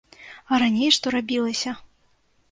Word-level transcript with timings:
А 0.55 0.57
раней 0.61 0.89
што 0.97 1.11
рабілася! 1.15 1.73